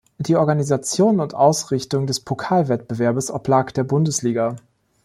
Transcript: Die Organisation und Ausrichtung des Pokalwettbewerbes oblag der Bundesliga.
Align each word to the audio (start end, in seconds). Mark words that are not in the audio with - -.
Die 0.17 0.35
Organisation 0.35 1.19
und 1.19 1.35
Ausrichtung 1.35 2.07
des 2.07 2.21
Pokalwettbewerbes 2.21 3.29
oblag 3.29 3.71
der 3.75 3.83
Bundesliga. 3.83 4.55